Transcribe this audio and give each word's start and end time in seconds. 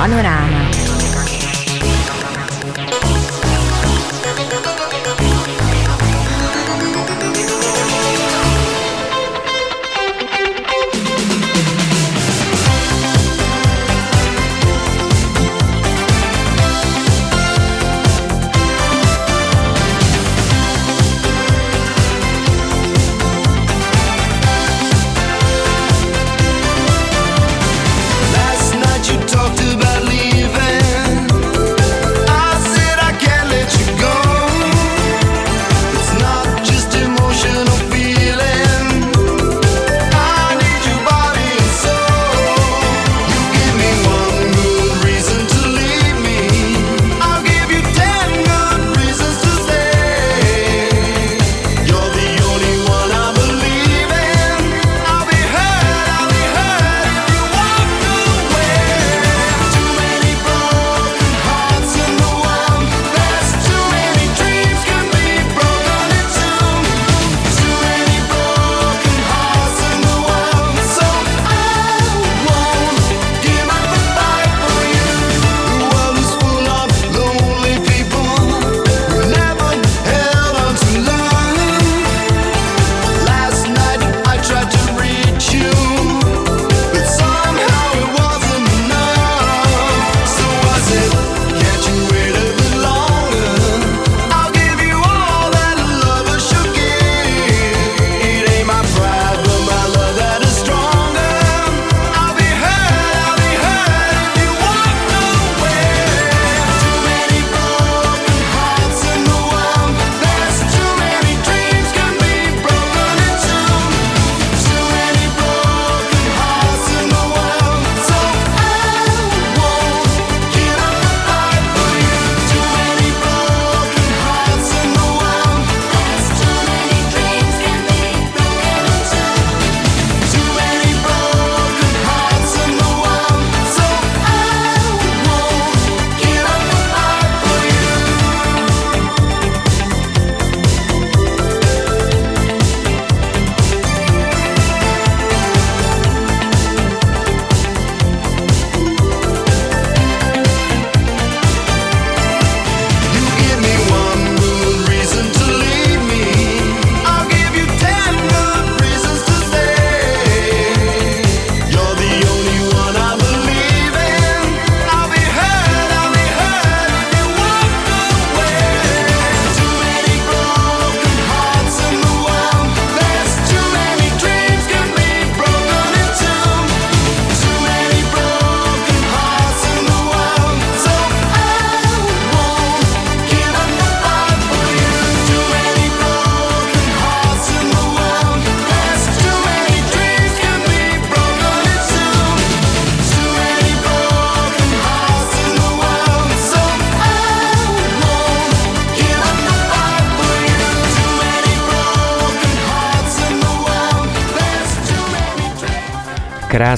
Panoráma. 0.00 0.89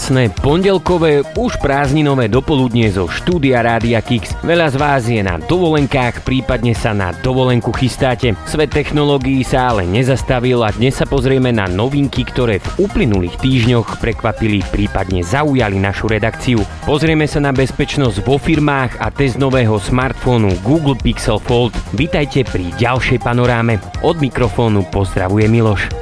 Krásne 0.03 0.35
pondelkové, 0.35 1.23
už 1.39 1.63
prázdninové 1.63 2.27
dopoludnie 2.27 2.91
zo 2.91 3.07
štúdia 3.07 3.63
Rádia 3.63 4.03
Kix. 4.03 4.35
Veľa 4.43 4.75
z 4.75 4.77
vás 4.83 5.03
je 5.07 5.23
na 5.23 5.39
dovolenkách, 5.39 6.27
prípadne 6.27 6.75
sa 6.75 6.91
na 6.91 7.15
dovolenku 7.23 7.71
chystáte. 7.71 8.35
Svet 8.43 8.75
technológií 8.75 9.47
sa 9.47 9.71
ale 9.71 9.87
nezastavil 9.87 10.67
a 10.67 10.75
dnes 10.75 10.99
sa 10.99 11.07
pozrieme 11.07 11.55
na 11.55 11.71
novinky, 11.71 12.27
ktoré 12.27 12.59
v 12.59 12.91
uplynulých 12.91 13.39
týždňoch 13.39 14.03
prekvapili, 14.03 14.67
prípadne 14.75 15.23
zaujali 15.23 15.79
našu 15.79 16.11
redakciu. 16.11 16.67
Pozrieme 16.83 17.31
sa 17.31 17.39
na 17.39 17.55
bezpečnosť 17.55 18.27
vo 18.27 18.43
firmách 18.43 18.99
a 18.99 19.07
test 19.15 19.39
nového 19.39 19.79
smartfónu 19.79 20.51
Google 20.67 20.99
Pixel 20.99 21.39
Fold. 21.39 21.79
Vítajte 21.95 22.43
pri 22.43 22.75
ďalšej 22.75 23.23
panoráme. 23.23 23.79
Od 24.03 24.19
mikrofónu 24.19 24.83
pozdravuje 24.91 25.47
Miloš. 25.47 26.02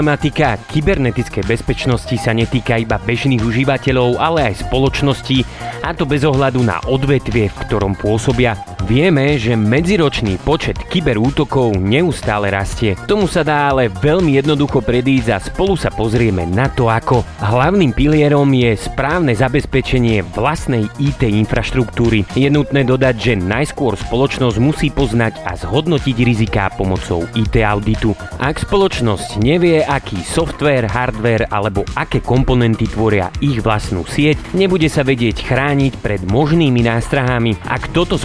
Problematika 0.00 0.56
kybernetickej 0.56 1.44
bezpečnosti 1.44 2.16
sa 2.16 2.32
netýka 2.32 2.80
iba 2.80 2.96
bežných 2.96 3.44
užívateľov, 3.44 4.16
ale 4.16 4.48
aj 4.48 4.64
spoločností, 4.64 5.44
a 5.84 5.92
to 5.92 6.08
bez 6.08 6.24
ohľadu 6.24 6.64
na 6.64 6.80
odvetvie, 6.88 7.52
v 7.52 7.56
ktorom 7.68 7.92
pôsobia. 7.92 8.56
Vieme, 8.90 9.38
že 9.38 9.54
medziročný 9.54 10.42
počet 10.42 10.74
kyberútokov 10.90 11.78
neustále 11.78 12.50
rastie. 12.50 12.98
Tomu 13.06 13.30
sa 13.30 13.46
dá 13.46 13.70
ale 13.70 13.86
veľmi 13.86 14.34
jednoducho 14.34 14.82
predísť 14.82 15.28
a 15.30 15.38
spolu 15.38 15.78
sa 15.78 15.94
pozrieme 15.94 16.42
na 16.42 16.66
to 16.66 16.90
ako. 16.90 17.22
Hlavným 17.38 17.94
pilierom 17.94 18.50
je 18.50 18.74
správne 18.74 19.30
zabezpečenie 19.30 20.26
vlastnej 20.34 20.90
IT 20.98 21.22
infraštruktúry. 21.22 22.26
Je 22.34 22.50
nutné 22.50 22.82
dodať, 22.82 23.14
že 23.14 23.34
najskôr 23.38 23.94
spoločnosť 23.94 24.58
musí 24.58 24.90
poznať 24.90 25.38
a 25.46 25.54
zhodnotiť 25.54 26.16
riziká 26.26 26.74
pomocou 26.74 27.30
IT 27.38 27.62
auditu. 27.62 28.18
Ak 28.42 28.58
spoločnosť 28.58 29.38
nevie, 29.38 29.86
aký 29.86 30.18
software, 30.26 30.90
hardware 30.90 31.46
alebo 31.54 31.86
aké 31.94 32.18
komponenty 32.18 32.90
tvoria 32.90 33.30
ich 33.38 33.62
vlastnú 33.62 34.02
sieť, 34.02 34.34
nebude 34.50 34.90
sa 34.90 35.06
vedieť 35.06 35.46
chrániť 35.46 36.02
pred 36.02 36.26
možnými 36.26 36.82
nástrahami. 36.82 37.54
Ak 37.70 37.94
toto 37.94 38.18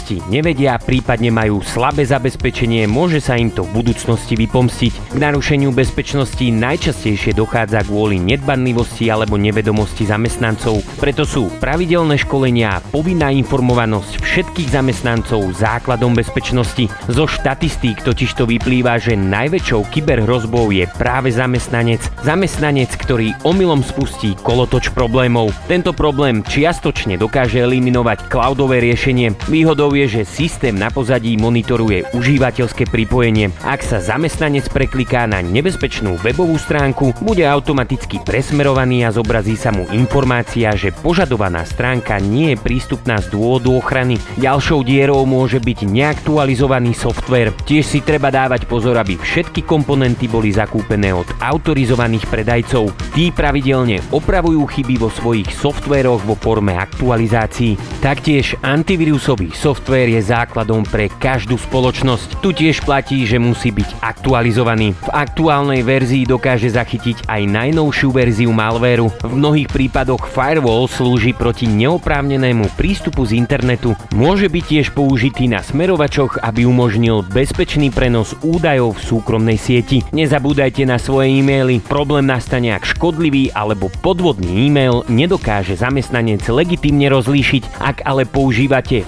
spoločnosti 0.00 0.32
nevedia, 0.32 0.80
prípadne 0.80 1.28
majú 1.28 1.60
slabé 1.60 2.02
zabezpečenie, 2.08 2.88
môže 2.88 3.20
sa 3.20 3.36
im 3.36 3.52
to 3.52 3.62
v 3.68 3.84
budúcnosti 3.84 4.34
vypomstiť. 4.34 5.12
K 5.12 5.16
narušeniu 5.20 5.70
bezpečnosti 5.76 6.40
najčastejšie 6.40 7.36
dochádza 7.36 7.84
kvôli 7.84 8.16
nedbanlivosti 8.16 9.12
alebo 9.12 9.36
nevedomosti 9.36 10.08
zamestnancov. 10.08 10.80
Preto 10.98 11.28
sú 11.28 11.52
pravidelné 11.60 12.16
školenia 12.16 12.80
a 12.80 12.82
povinná 12.82 13.28
informovanosť 13.30 14.24
všetkých 14.24 14.72
zamestnancov 14.72 15.52
základom 15.60 16.16
bezpečnosti. 16.16 16.88
Zo 17.12 17.24
štatistík 17.28 18.00
totiž 18.00 18.32
to 18.40 18.48
vyplýva, 18.48 18.96
že 18.96 19.20
najväčšou 19.20 19.92
kyberhrozbou 19.92 20.72
je 20.72 20.88
práve 20.96 21.28
zamestnanec. 21.28 22.00
Zamestnanec, 22.24 22.90
ktorý 22.96 23.36
omylom 23.44 23.84
spustí 23.84 24.32
kolotoč 24.40 24.90
problémov. 24.96 25.52
Tento 25.68 25.92
problém 25.92 26.40
čiastočne 26.40 27.20
dokáže 27.20 27.60
eliminovať 27.60 28.32
cloudové 28.32 28.80
riešenie. 28.80 29.36
Výhodou 29.50 29.89
je, 29.94 30.20
že 30.20 30.22
systém 30.28 30.74
na 30.74 30.90
pozadí 30.90 31.38
monitoruje 31.38 32.10
užívateľské 32.12 32.90
pripojenie. 32.90 33.54
Ak 33.62 33.80
sa 33.80 34.02
zamestnanec 34.02 34.68
prekliká 34.68 35.24
na 35.30 35.40
nebezpečnú 35.40 36.18
webovú 36.20 36.58
stránku, 36.58 37.14
bude 37.22 37.46
automaticky 37.46 38.20
presmerovaný 38.22 39.06
a 39.06 39.14
zobrazí 39.14 39.54
sa 39.54 39.70
mu 39.70 39.86
informácia, 39.94 40.74
že 40.76 40.90
požadovaná 40.90 41.62
stránka 41.62 42.20
nie 42.20 42.52
je 42.52 42.60
prístupná 42.60 43.20
z 43.20 43.32
dôvodu 43.32 43.70
ochrany. 43.72 44.20
Ďalšou 44.36 44.84
dierou 44.84 45.24
môže 45.24 45.62
byť 45.62 45.86
neaktualizovaný 45.86 46.92
software. 46.92 47.54
Tiež 47.64 47.86
si 47.86 48.00
treba 48.02 48.34
dávať 48.34 48.66
pozor, 48.66 48.98
aby 48.98 49.16
všetky 49.16 49.62
komponenty 49.64 50.26
boli 50.26 50.50
zakúpené 50.50 51.14
od 51.14 51.26
autorizovaných 51.40 52.26
predajcov. 52.26 52.92
Tí 53.14 53.30
pravidelne 53.30 54.02
opravujú 54.10 54.66
chyby 54.66 54.94
vo 55.00 55.08
svojich 55.08 55.50
softvéroch 55.54 56.26
vo 56.26 56.34
forme 56.36 56.76
aktualizácií. 56.76 57.78
Taktiež 58.02 58.58
antivírusový 58.60 59.50
software 59.50 59.69
software 59.70 60.10
je 60.10 60.18
základom 60.18 60.82
pre 60.82 61.06
každú 61.06 61.54
spoločnosť. 61.54 62.42
Tu 62.42 62.50
tiež 62.50 62.82
platí, 62.82 63.22
že 63.22 63.38
musí 63.38 63.70
byť 63.70 64.02
aktualizovaný. 64.02 64.98
V 64.98 65.10
aktuálnej 65.14 65.86
verzii 65.86 66.26
dokáže 66.26 66.74
zachytiť 66.74 67.30
aj 67.30 67.46
najnovšiu 67.46 68.10
verziu 68.10 68.50
malvéru. 68.50 69.14
V 69.22 69.30
mnohých 69.30 69.70
prípadoch 69.70 70.26
firewall 70.26 70.90
slúži 70.90 71.30
proti 71.30 71.70
neoprávnenému 71.70 72.74
prístupu 72.74 73.22
z 73.22 73.38
internetu. 73.38 73.94
Môže 74.10 74.50
byť 74.50 74.64
tiež 74.66 74.86
použitý 74.90 75.46
na 75.46 75.62
smerovačoch, 75.62 76.42
aby 76.42 76.66
umožnil 76.66 77.22
bezpečný 77.30 77.94
prenos 77.94 78.34
údajov 78.42 78.98
v 78.98 79.04
súkromnej 79.06 79.54
sieti. 79.54 80.02
Nezabúdajte 80.10 80.82
na 80.82 80.98
svoje 80.98 81.30
e-maily. 81.30 81.78
Problém 81.78 82.26
nastane, 82.26 82.74
ak 82.74 82.90
škodlivý 82.90 83.54
alebo 83.54 83.86
podvodný 84.02 84.66
e-mail 84.66 85.06
nedokáže 85.06 85.78
zamestnanec 85.78 86.42
legitimne 86.50 87.06
rozlíšiť. 87.06 87.78
Ak 87.78 88.02
ale 88.02 88.26
používate 88.26 89.06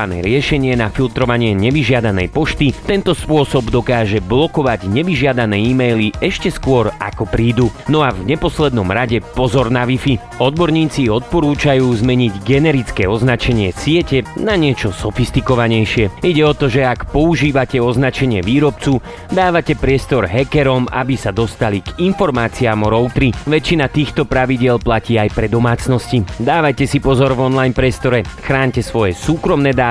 hosťované 0.00 0.24
riešenie 0.24 0.72
na 0.80 0.88
filtrovanie 0.88 1.52
nevyžiadanej 1.52 2.32
pošty, 2.32 2.72
tento 2.88 3.12
spôsob 3.12 3.68
dokáže 3.68 4.24
blokovať 4.24 4.88
nevyžiadané 4.88 5.60
e-maily 5.60 6.16
ešte 6.24 6.48
skôr 6.48 6.88
ako 6.96 7.28
prídu. 7.28 7.68
No 7.92 8.00
a 8.00 8.08
v 8.08 8.24
neposlednom 8.32 8.88
rade 8.88 9.20
pozor 9.20 9.68
na 9.68 9.84
Wi-Fi. 9.84 10.40
Odborníci 10.40 11.12
odporúčajú 11.12 11.84
zmeniť 11.84 12.32
generické 12.40 13.04
označenie 13.04 13.76
siete 13.76 14.24
na 14.40 14.56
niečo 14.56 14.88
sofistikovanejšie. 14.88 16.24
Ide 16.24 16.42
o 16.48 16.56
to, 16.56 16.72
že 16.72 16.88
ak 16.88 17.12
používate 17.12 17.76
označenie 17.76 18.40
výrobcu, 18.40 19.04
dávate 19.28 19.76
priestor 19.76 20.24
hackerom, 20.24 20.88
aby 20.88 21.12
sa 21.20 21.28
dostali 21.28 21.84
k 21.84 21.92
informáciám 22.00 22.80
o 22.80 22.88
routeri. 22.88 23.36
Väčšina 23.44 23.92
týchto 23.92 24.24
pravidiel 24.24 24.80
platí 24.80 25.20
aj 25.20 25.28
pre 25.36 25.52
domácnosti. 25.52 26.24
Dávajte 26.40 26.88
si 26.88 27.04
pozor 27.04 27.36
v 27.36 27.52
online 27.52 27.76
priestore, 27.76 28.24
chránte 28.40 28.80
svoje 28.80 29.12
súkromné 29.12 29.76
dáta 29.76 29.89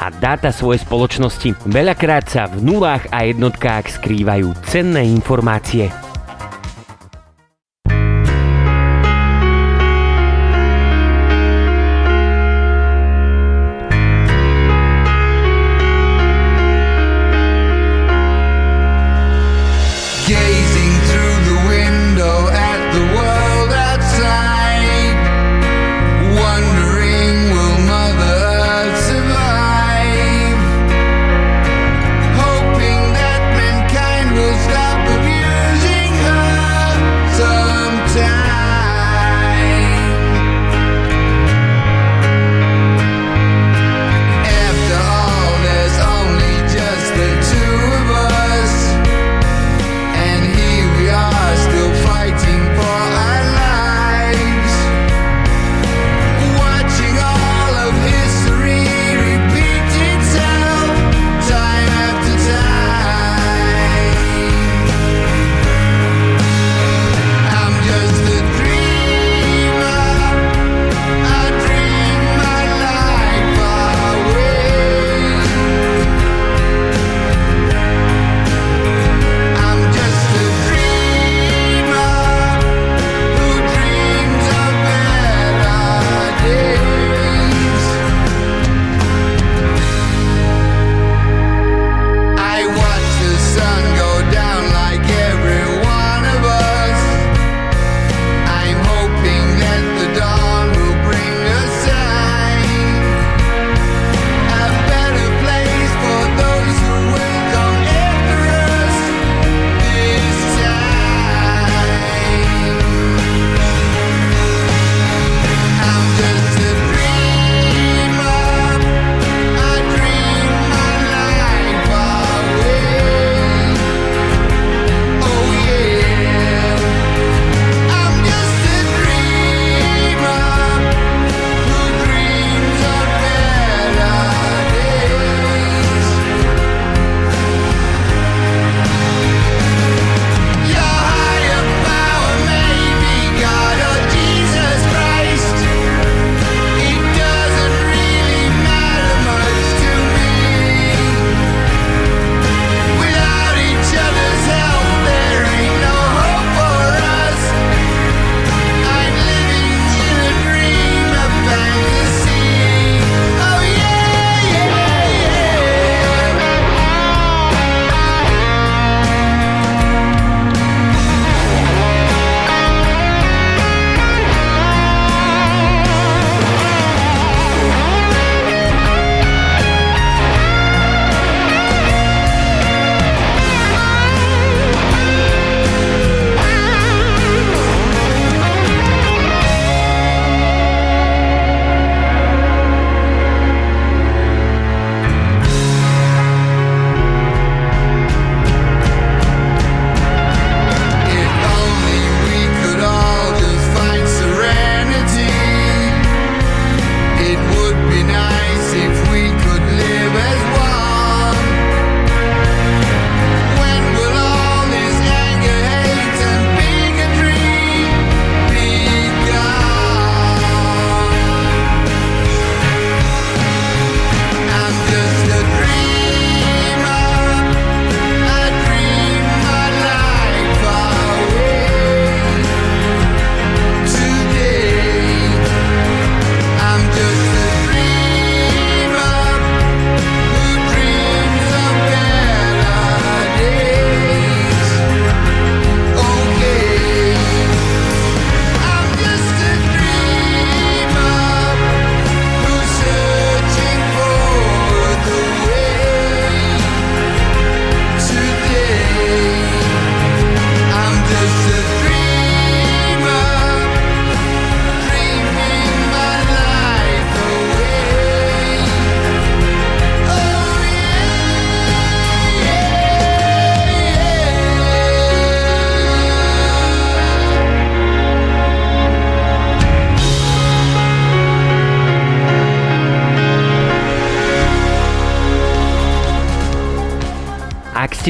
a 0.00 0.06
dáta 0.08 0.48
svojej 0.48 0.80
spoločnosti. 0.80 1.68
Veľakrát 1.68 2.24
sa 2.24 2.48
v 2.48 2.64
nulách 2.64 3.12
a 3.12 3.28
jednotkách 3.28 4.00
skrývajú 4.00 4.56
cenné 4.64 5.04
informácie. 5.04 6.13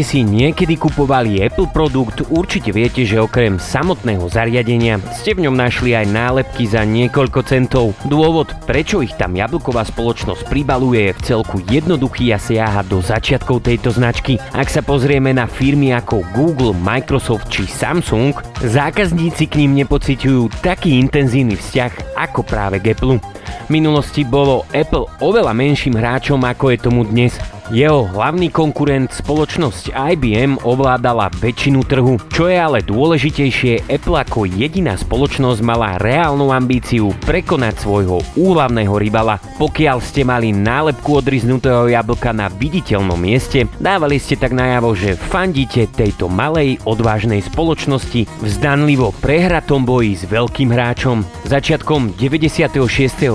Si 0.04 0.20
niekedy 0.20 0.76
kupovali 0.76 1.40
Apple 1.40 1.70
produkt, 1.72 2.26
určite 2.28 2.74
viete, 2.74 3.06
že 3.06 3.22
okrem 3.22 3.56
samotného 3.56 4.28
zariadenia 4.28 5.00
ste 5.16 5.32
v 5.32 5.48
ňom 5.48 5.56
našli 5.56 5.96
aj 5.96 6.06
nálepky 6.12 6.68
za 6.68 6.84
niekoľko 6.84 7.40
centov. 7.48 7.96
Dôvod, 8.04 8.52
prečo 8.68 9.00
ich 9.00 9.16
tam 9.16 9.32
jablková 9.32 9.88
spoločnosť 9.88 10.46
pribaluje, 10.50 11.04
je 11.04 11.12
v 11.12 11.24
celku 11.24 11.56
jednoduchý 11.68 12.32
a 12.32 12.38
siaha 12.40 12.80
do 12.84 13.04
začiatkov 13.04 13.60
tejto 13.60 13.92
značky. 13.92 14.40
Ak 14.56 14.72
sa 14.72 14.80
pozrieme 14.80 15.36
na 15.36 15.44
firmy 15.44 15.92
ako 15.92 16.24
Google, 16.32 16.72
Microsoft 16.72 17.52
či 17.52 17.68
Samsung, 17.68 18.32
zákazníci 18.64 19.48
k 19.48 19.64
ním 19.64 19.84
nepociťujú 19.84 20.64
taký 20.64 20.96
intenzívny 20.96 21.60
vzťah 21.60 22.16
ako 22.16 22.40
práve 22.44 22.80
k 22.80 22.96
Apple. 22.96 23.20
V 23.64 23.68
minulosti 23.68 24.24
bolo 24.24 24.64
Apple 24.72 25.08
oveľa 25.20 25.52
menším 25.52 25.96
hráčom 25.96 26.40
ako 26.40 26.72
je 26.72 26.78
tomu 26.80 27.04
dnes. 27.04 27.36
Jeho 27.72 28.04
hlavný 28.04 28.52
konkurent 28.52 29.08
spoločnosť 29.08 29.96
IBM 29.96 30.60
ovládala 30.68 31.32
väčšinu 31.40 31.80
trhu. 31.88 32.20
Čo 32.28 32.52
je 32.52 32.60
ale 32.60 32.84
dôležitejšie, 32.84 33.88
Apple 33.88 34.20
ako 34.20 34.44
jediná 34.44 35.00
spoločnosť 35.00 35.64
mala 35.64 35.96
reálnu 35.96 36.52
ambíciu 36.52 37.16
prekonať 37.24 37.80
svojho 37.80 38.20
úhlavného 38.36 38.92
rivala. 39.00 39.40
Pokiaľ 39.56 39.96
ste 40.04 40.28
mali 40.28 40.52
nálepku 40.52 41.24
odriznutého 41.24 41.88
jablka 41.88 42.36
na 42.36 42.52
viditeľnom 42.52 43.16
mieste, 43.16 43.64
dávali 43.80 44.20
ste 44.20 44.36
tak 44.36 44.52
najavo, 44.52 44.92
že 44.92 45.16
fandíte 45.16 45.88
tejto 45.88 46.28
malej 46.28 46.76
odvážnej 46.84 47.40
spoločnosti 47.48 48.28
v 48.28 48.44
zdanlivo 48.44 49.16
prehratom 49.24 49.88
boji 49.88 50.20
s 50.20 50.28
veľkým 50.28 50.68
hráčom. 50.68 51.24
Začiatkom 51.48 52.12
96. 52.20 52.76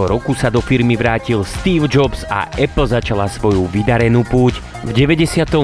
roku 0.05 0.37
sa 0.37 0.53
do 0.53 0.61
firmy 0.61 0.93
vrátil 0.93 1.41
Steve 1.41 1.89
Jobs 1.89 2.29
a 2.29 2.45
Apple 2.53 2.85
začala 2.85 3.25
svoju 3.25 3.65
vydarenú 3.73 4.18
púť. 4.25 4.59
V 4.87 4.95
98. 4.95 5.59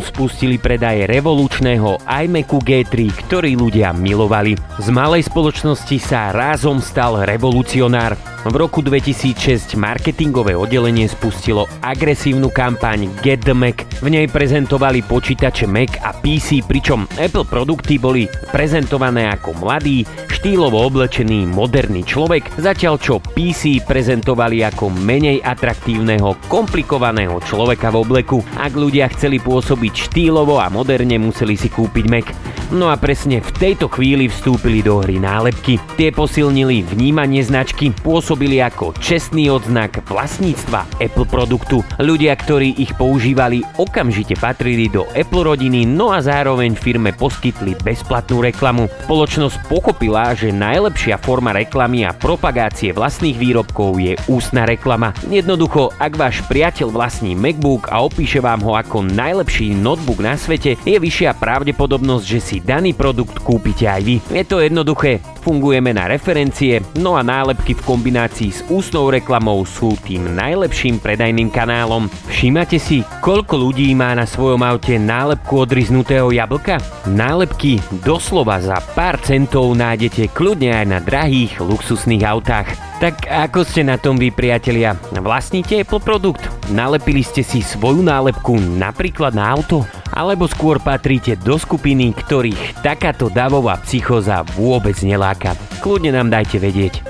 spustili 0.00 0.56
predaje 0.56 1.04
revolučného 1.04 2.00
iMacu 2.08 2.58
G3, 2.64 3.12
ktorý 3.12 3.52
ľudia 3.54 3.92
milovali. 3.92 4.56
Z 4.80 4.88
malej 4.88 5.28
spoločnosti 5.28 6.00
sa 6.00 6.32
rázom 6.32 6.80
stal 6.80 7.28
revolucionár. 7.28 8.16
V 8.48 8.54
roku 8.56 8.80
2006 8.80 9.76
marketingové 9.76 10.56
oddelenie 10.56 11.04
spustilo 11.04 11.68
agresívnu 11.84 12.48
kampaň 12.48 13.12
Get 13.20 13.44
the 13.44 13.52
Mac. 13.52 13.84
V 14.00 14.08
nej 14.08 14.24
prezentovali 14.24 15.04
počítače 15.04 15.68
Mac 15.68 16.00
a 16.00 16.16
PC, 16.16 16.64
pričom 16.64 17.04
Apple 17.20 17.44
produkty 17.44 18.00
boli 18.00 18.24
prezentované 18.48 19.28
ako 19.28 19.52
mladý, 19.60 20.08
štýlovo 20.32 20.80
oblečený 20.88 21.44
moderný 21.50 22.00
človek, 22.06 22.48
zatiaľ 22.56 22.96
čo 22.96 23.20
PC 23.20 23.84
prezentovali 23.84 24.64
ako 24.64 24.88
menej 24.96 25.44
atraktívneho, 25.44 26.38
komplikovaného 26.48 27.42
človeka 27.44 27.68
v 27.86 27.96
obleku. 28.02 28.42
Ak 28.58 28.74
ľudia 28.74 29.06
chceli 29.14 29.38
pôsobiť 29.38 30.10
štýlovo 30.10 30.58
a 30.58 30.66
moderne, 30.66 31.14
museli 31.22 31.54
si 31.54 31.70
kúpiť 31.70 32.04
Mac. 32.10 32.57
No 32.68 32.92
a 32.92 33.00
presne 33.00 33.40
v 33.40 33.48
tejto 33.56 33.88
chvíli 33.88 34.28
vstúpili 34.28 34.84
do 34.84 35.00
hry 35.00 35.16
nálepky. 35.16 35.80
Tie 35.96 36.12
posilnili 36.12 36.84
vnímanie 36.84 37.40
značky, 37.40 37.88
pôsobili 38.04 38.60
ako 38.60 38.92
čestný 39.00 39.48
odznak 39.48 40.04
vlastníctva 40.04 41.00
Apple 41.00 41.24
produktu. 41.24 41.80
Ľudia, 41.96 42.36
ktorí 42.36 42.76
ich 42.76 42.92
používali, 42.92 43.64
okamžite 43.80 44.36
patrili 44.36 44.92
do 44.92 45.08
Apple 45.16 45.48
rodiny, 45.48 45.88
no 45.88 46.12
a 46.12 46.20
zároveň 46.20 46.76
firme 46.76 47.16
poskytli 47.16 47.72
bezplatnú 47.80 48.44
reklamu. 48.44 48.92
Spoločnosť 49.08 49.64
pochopila, 49.72 50.36
že 50.36 50.52
najlepšia 50.52 51.16
forma 51.24 51.56
reklamy 51.56 52.04
a 52.04 52.12
propagácie 52.12 52.92
vlastných 52.92 53.40
výrobkov 53.40 53.96
je 53.96 54.12
ústna 54.28 54.68
reklama. 54.68 55.16
Jednoducho, 55.32 55.96
ak 55.96 56.12
váš 56.20 56.44
priateľ 56.44 56.92
vlastní 56.92 57.32
MacBook 57.32 57.88
a 57.88 58.04
opíše 58.04 58.44
vám 58.44 58.60
ho 58.60 58.76
ako 58.76 59.08
najlepší 59.08 59.72
notebook 59.72 60.20
na 60.20 60.36
svete, 60.36 60.76
je 60.84 60.96
vyššia 61.00 61.32
pravdepodobnosť, 61.40 62.26
že 62.28 62.40
si 62.44 62.56
daný 62.60 62.94
produkt 62.94 63.38
kúpite 63.40 63.86
aj 63.86 64.02
vy. 64.02 64.16
Je 64.34 64.44
to 64.44 64.58
jednoduché, 64.58 65.22
fungujeme 65.40 65.94
na 65.94 66.10
referencie, 66.10 66.82
no 66.98 67.14
a 67.14 67.22
nálepky 67.22 67.78
v 67.78 67.84
kombinácii 67.86 68.50
s 68.50 68.60
ústnou 68.68 69.08
reklamou 69.08 69.62
sú 69.62 69.94
tým 70.02 70.34
najlepším 70.34 70.98
predajným 70.98 71.48
kanálom. 71.48 72.10
Všímate 72.26 72.82
si, 72.82 73.06
koľko 73.22 73.56
ľudí 73.56 73.94
má 73.94 74.12
na 74.18 74.26
svojom 74.26 74.60
aute 74.66 74.98
nálepku 74.98 75.64
odriznutého 75.64 76.34
jablka? 76.34 76.82
Nálepky 77.06 77.78
doslova 78.02 78.58
za 78.58 78.82
pár 78.98 79.22
centov 79.22 79.72
nájdete 79.78 80.34
kľudne 80.34 80.74
aj 80.74 80.86
na 80.90 80.98
drahých 80.98 81.62
luxusných 81.62 82.26
autách. 82.26 82.74
Tak 82.98 83.30
ako 83.30 83.62
ste 83.62 83.86
na 83.86 83.94
tom 83.94 84.18
vy 84.18 84.34
priatelia? 84.34 84.98
Vlastníte 85.14 85.78
Apple 85.78 86.02
produkt? 86.02 86.57
Nalepili 86.68 87.24
ste 87.24 87.40
si 87.40 87.64
svoju 87.64 88.04
nálepku 88.04 88.60
napríklad 88.76 89.32
na 89.32 89.48
auto? 89.56 89.88
Alebo 90.12 90.44
skôr 90.44 90.76
patríte 90.76 91.32
do 91.40 91.56
skupiny, 91.56 92.12
ktorých 92.12 92.84
takáto 92.84 93.32
davová 93.32 93.80
psychoza 93.88 94.44
vôbec 94.52 95.00
neláka? 95.00 95.56
Kľudne 95.80 96.12
nám 96.12 96.28
dajte 96.28 96.60
vedieť. 96.60 97.00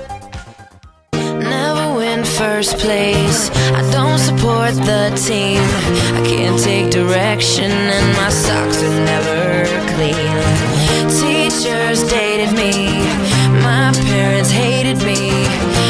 First 2.39 2.79
place. 2.79 3.51
I 3.75 3.83
don't 3.91 4.15
support 4.15 4.71
the 4.87 5.11
team. 5.27 5.59
I 6.15 6.23
can't 6.23 6.55
take 6.55 6.87
direction, 6.87 7.67
and 7.67 8.07
my 8.15 8.31
socks 8.31 8.79
are 8.79 8.99
never 9.03 9.67
clean. 9.91 10.39
Teachers 11.19 12.07
dated 12.07 12.55
me. 12.55 12.95
My 13.59 13.91
parents 14.07 14.51
hated 14.51 15.03
me. 15.03 15.31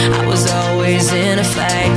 I 0.09 0.25
was 0.25 0.49
always 0.49 1.13
in 1.13 1.37
a 1.37 1.45
fight, 1.45 1.93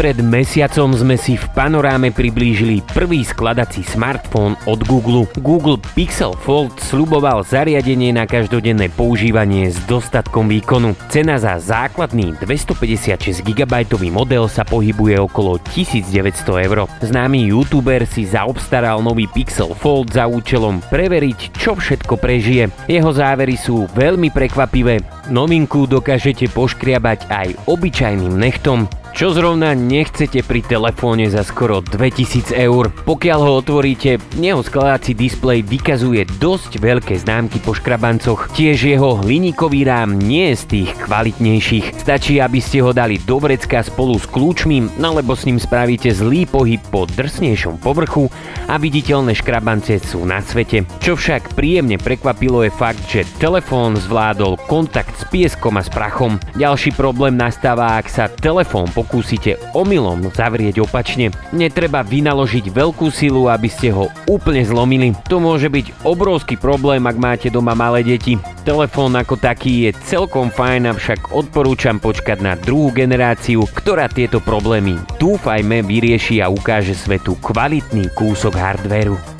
pred 0.00 0.16
mesiacom 0.24 0.96
sme 0.96 1.20
si 1.20 1.36
v 1.36 1.44
panoráme 1.52 2.08
priblížili 2.08 2.80
prvý 2.96 3.20
skladací 3.20 3.84
smartfón 3.84 4.56
od 4.64 4.80
Google. 4.88 5.28
Google 5.44 5.76
Pixel 5.92 6.32
Fold 6.40 6.72
sluboval 6.80 7.44
zariadenie 7.44 8.08
na 8.08 8.24
každodenné 8.24 8.88
používanie 8.96 9.68
s 9.68 9.76
dostatkom 9.84 10.48
výkonu. 10.48 10.96
Cena 11.12 11.36
za 11.36 11.60
základný 11.60 12.32
256 12.40 13.44
GB 13.44 13.84
model 14.08 14.48
sa 14.48 14.64
pohybuje 14.64 15.20
okolo 15.20 15.60
1900 15.68 16.64
eur. 16.64 16.88
Známy 17.04 17.52
youtuber 17.52 18.08
si 18.08 18.24
zaobstaral 18.24 19.04
nový 19.04 19.28
Pixel 19.28 19.76
Fold 19.76 20.16
za 20.16 20.24
účelom 20.24 20.80
preveriť, 20.88 21.52
čo 21.60 21.76
všetko 21.76 22.16
prežije. 22.16 22.72
Jeho 22.88 23.12
závery 23.12 23.60
sú 23.60 23.84
veľmi 23.92 24.32
prekvapivé. 24.32 25.04
Novinku 25.28 25.84
dokážete 25.84 26.48
poškriabať 26.48 27.28
aj 27.28 27.48
obyčajným 27.68 28.40
nechtom, 28.40 28.88
čo 29.14 29.34
zrovna 29.34 29.76
nechcete 29.76 30.40
pri 30.46 30.62
telefóne 30.64 31.28
za 31.28 31.44
skoro 31.44 31.82
2000 31.82 32.54
eur. 32.56 32.88
Pokiaľ 33.04 33.38
ho 33.42 33.52
otvoríte, 33.60 34.22
jeho 34.38 34.62
skladací 34.64 35.12
displej 35.14 35.66
vykazuje 35.66 36.26
dosť 36.38 36.80
veľké 36.80 37.14
známky 37.20 37.60
po 37.60 37.76
škrabancoch. 37.76 38.50
Tiež 38.54 38.80
jeho 38.86 39.20
hliníkový 39.20 39.84
rám 39.86 40.16
nie 40.16 40.52
je 40.52 40.56
z 40.56 40.64
tých 40.66 40.90
kvalitnejších. 41.04 42.00
Stačí, 42.00 42.38
aby 42.38 42.62
ste 42.62 42.80
ho 42.80 42.94
dali 42.94 43.20
do 43.20 43.36
vrecka 43.36 43.82
spolu 43.82 44.16
s 44.16 44.26
kľúčmi, 44.30 45.02
alebo 45.02 45.34
s 45.34 45.44
ním 45.44 45.58
spravíte 45.58 46.14
zlý 46.14 46.46
pohyb 46.46 46.80
po 46.88 47.04
drsnejšom 47.04 47.82
povrchu 47.82 48.30
a 48.70 48.78
viditeľné 48.78 49.34
škrabance 49.34 49.98
sú 50.00 50.22
na 50.22 50.38
svete. 50.38 50.86
Čo 51.02 51.18
však 51.18 51.58
príjemne 51.58 51.98
prekvapilo 51.98 52.62
je 52.62 52.72
fakt, 52.72 53.02
že 53.10 53.28
telefón 53.42 53.98
zvládol 53.98 54.56
kontakt 54.70 55.18
s 55.18 55.26
pieskom 55.26 55.76
a 55.76 55.82
s 55.82 55.90
prachom. 55.90 56.38
Ďalší 56.54 56.94
problém 56.94 57.34
nastáva, 57.34 57.98
ak 57.98 58.06
sa 58.06 58.30
telefón 58.30 58.86
pokúsite 59.00 59.56
omylom 59.72 60.28
zavrieť 60.28 60.84
opačne. 60.84 61.32
Netreba 61.56 62.04
vynaložiť 62.04 62.68
veľkú 62.68 63.08
silu, 63.08 63.48
aby 63.48 63.72
ste 63.72 63.88
ho 63.96 64.12
úplne 64.28 64.60
zlomili. 64.60 65.16
To 65.32 65.40
môže 65.40 65.72
byť 65.72 66.04
obrovský 66.04 66.60
problém, 66.60 67.08
ak 67.08 67.16
máte 67.16 67.48
doma 67.48 67.72
malé 67.72 68.04
deti. 68.04 68.36
Telefón 68.68 69.16
ako 69.16 69.40
taký 69.40 69.88
je 69.88 69.96
celkom 70.04 70.52
fajn, 70.52 70.92
avšak 70.92 71.32
odporúčam 71.32 71.96
počkať 71.96 72.44
na 72.44 72.52
druhú 72.60 72.92
generáciu, 72.92 73.64
ktorá 73.64 74.04
tieto 74.12 74.44
problémy 74.44 75.00
dúfajme 75.16 75.80
vyrieši 75.80 76.44
a 76.44 76.52
ukáže 76.52 76.92
svetu 76.92 77.40
kvalitný 77.40 78.12
kúsok 78.12 78.52
hardvéru. 78.52 79.39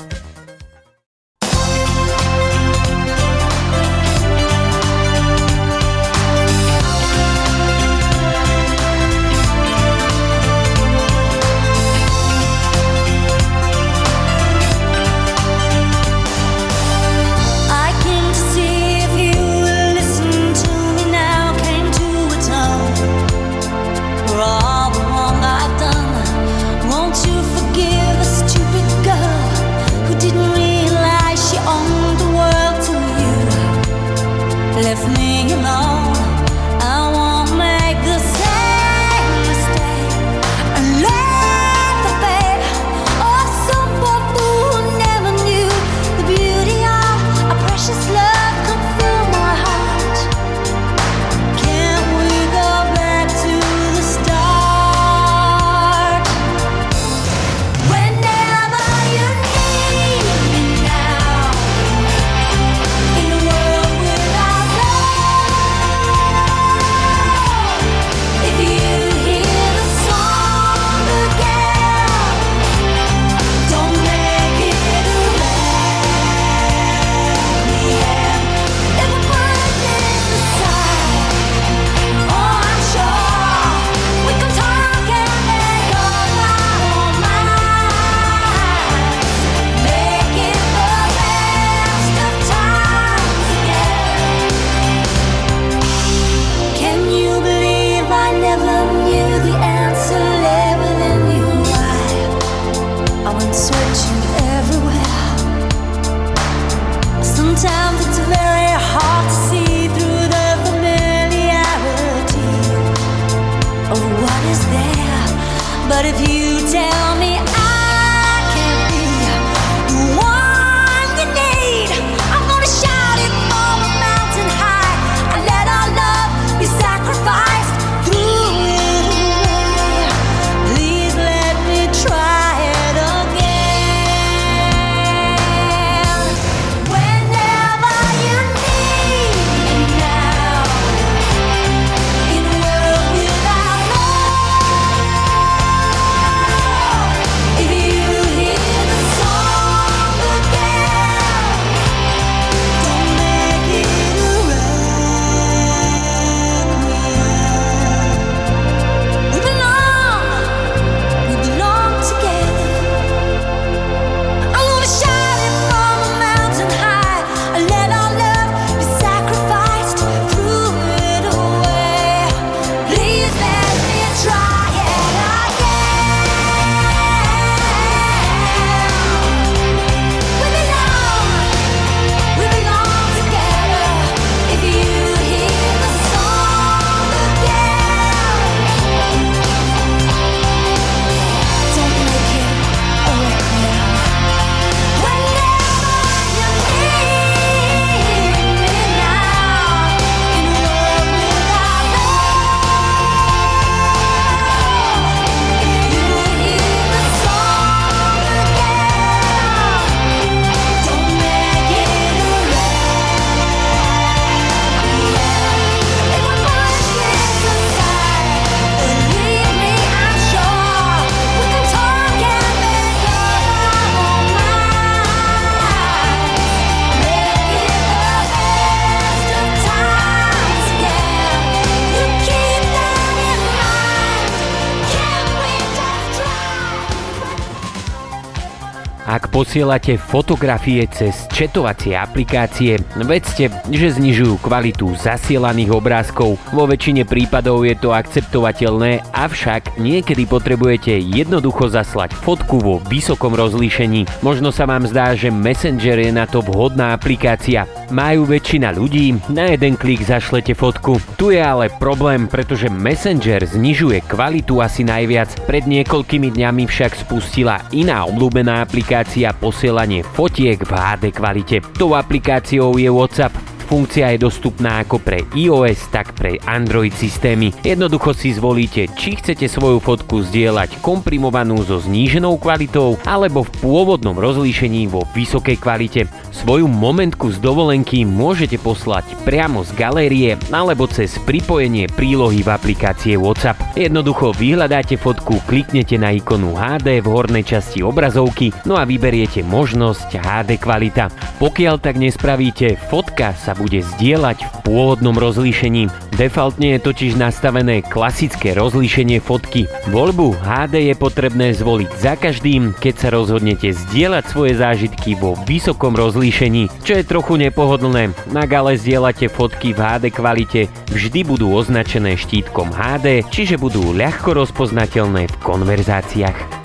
Posielate 239.40 239.96
fotografie 239.96 240.84
cez 240.92 241.24
četovacie 241.32 241.96
aplikácie, 241.96 242.76
vedzte, 243.00 243.48
že 243.72 243.96
znižujú 243.96 244.36
kvalitu 244.44 244.92
zasielaných 244.92 245.72
obrázkov. 245.72 246.36
Vo 246.52 246.68
väčšine 246.68 247.08
prípadov 247.08 247.64
je 247.64 247.72
to 247.72 247.96
akceptovateľné, 247.96 249.00
avšak 249.16 249.80
niekedy 249.80 250.28
potrebujete 250.28 250.92
jednoducho 250.92 251.72
zaslať 251.72 252.12
fotku 252.12 252.60
vo 252.60 252.84
vysokom 252.84 253.32
rozlíšení. 253.32 254.04
Možno 254.20 254.52
sa 254.52 254.68
vám 254.68 254.84
zdá, 254.84 255.16
že 255.16 255.32
Messenger 255.32 255.96
je 255.96 256.12
na 256.12 256.28
to 256.28 256.44
vhodná 256.44 256.92
aplikácia. 256.92 257.64
Majú 257.90 258.22
väčšina 258.22 258.70
ľudí, 258.70 259.18
na 259.34 259.50
jeden 259.50 259.74
klik 259.74 260.06
zašlete 260.06 260.54
fotku. 260.54 261.02
Tu 261.18 261.34
je 261.34 261.42
ale 261.42 261.66
problém, 261.82 262.30
pretože 262.30 262.70
Messenger 262.70 263.42
znižuje 263.42 264.06
kvalitu 264.06 264.62
asi 264.62 264.86
najviac. 264.86 265.42
Pred 265.42 265.66
niekoľkými 265.66 266.30
dňami 266.30 266.70
však 266.70 266.94
spustila 267.02 267.58
iná 267.74 268.06
obľúbená 268.06 268.62
aplikácia 268.62 269.34
posielanie 269.34 270.06
fotiek 270.06 270.62
v 270.62 270.70
HD 270.70 271.10
kvalite. 271.10 271.56
Tou 271.74 271.98
aplikáciou 271.98 272.78
je 272.78 272.86
WhatsApp. 272.86 273.59
Funkcia 273.70 274.18
je 274.18 274.26
dostupná 274.26 274.82
ako 274.82 274.98
pre 274.98 275.22
iOS, 275.30 275.94
tak 275.94 276.10
pre 276.18 276.42
Android 276.42 276.90
systémy. 276.90 277.54
Jednoducho 277.62 278.10
si 278.10 278.34
zvolíte, 278.34 278.90
či 278.98 279.14
chcete 279.14 279.46
svoju 279.46 279.78
fotku 279.78 280.26
zdieľať 280.26 280.82
komprimovanú 280.82 281.62
so 281.62 281.78
zníženou 281.78 282.34
kvalitou 282.42 282.98
alebo 283.06 283.46
v 283.46 283.54
pôvodnom 283.62 284.18
rozlíšení 284.18 284.90
vo 284.90 285.06
vysokej 285.14 285.54
kvalite. 285.62 286.10
Svoju 286.34 286.66
momentku 286.66 287.30
z 287.30 287.38
dovolenky 287.38 288.02
môžete 288.02 288.58
poslať 288.58 289.06
priamo 289.22 289.62
z 289.62 289.70
galérie 289.78 290.34
alebo 290.50 290.90
cez 290.90 291.14
pripojenie 291.22 291.86
prílohy 291.94 292.42
v 292.42 292.50
aplikácie 292.50 293.14
WhatsApp. 293.14 293.78
Jednoducho 293.78 294.34
vyhľadáte 294.34 294.98
fotku, 294.98 295.38
kliknete 295.46 295.94
na 295.94 296.10
ikonu 296.10 296.58
HD 296.58 296.98
v 296.98 297.06
hornej 297.06 297.46
časti 297.46 297.86
obrazovky, 297.86 298.50
no 298.66 298.74
a 298.74 298.82
vyberiete 298.82 299.46
možnosť 299.46 300.18
HD 300.18 300.58
kvalita. 300.58 301.06
Pokiaľ 301.38 301.78
tak 301.78 302.02
nespravíte, 302.02 302.74
fotka 302.90 303.30
sa 303.38 303.59
bude 303.60 303.84
zdieľať 303.84 304.40
v 304.40 304.54
pôvodnom 304.64 305.12
rozlíšení. 305.12 305.92
Defaultne 306.16 306.76
je 306.76 306.80
totiž 306.80 307.20
nastavené 307.20 307.84
klasické 307.84 308.56
rozlíšenie 308.56 309.20
fotky. 309.20 309.68
Voľbu 309.92 310.40
HD 310.40 310.88
je 310.88 310.94
potrebné 310.96 311.52
zvoliť 311.52 311.90
za 312.00 312.16
každým, 312.16 312.72
keď 312.72 312.94
sa 312.96 313.08
rozhodnete 313.12 313.76
zdieľať 313.76 314.24
svoje 314.24 314.56
zážitky 314.56 315.16
vo 315.16 315.36
vysokom 315.44 315.92
rozlíšení, 315.92 316.72
čo 316.80 316.96
je 316.96 317.04
trochu 317.04 317.36
nepohodlné. 317.36 318.16
Na 318.32 318.48
gale 318.48 318.80
zdieľate 318.80 319.28
fotky 319.28 319.76
v 319.76 319.80
HD 319.80 320.04
kvalite, 320.08 320.72
vždy 320.88 321.20
budú 321.28 321.52
označené 321.52 322.16
štítkom 322.16 322.72
HD, 322.72 323.24
čiže 323.28 323.60
budú 323.60 323.92
ľahko 323.92 324.32
rozpoznateľné 324.36 325.28
v 325.28 325.36
konverzáciách. 325.44 326.59